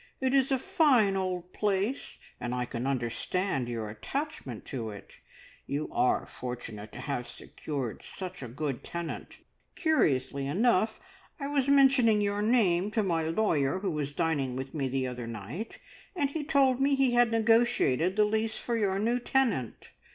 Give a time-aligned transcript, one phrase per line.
[0.19, 5.19] It is a fine old place, and I can understand your attachment to it.
[5.67, 9.41] You are fortunate to have secured such a good tenant.
[9.75, 10.99] Curiously enough,
[11.39, 15.27] I was mentioning your name to my lawyer, who was dining with me the other
[15.27, 15.77] night,
[16.15, 19.91] and he told me he had negotiated the lease for your new tenant.